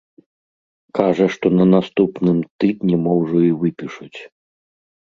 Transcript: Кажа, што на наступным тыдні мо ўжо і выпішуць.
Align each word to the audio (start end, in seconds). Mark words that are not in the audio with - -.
Кажа, 0.99 1.27
што 1.35 1.45
на 1.59 1.65
наступным 1.75 2.37
тыдні 2.65 2.95
мо 3.05 3.11
ўжо 3.21 3.37
і 3.51 3.57
выпішуць. 3.63 4.17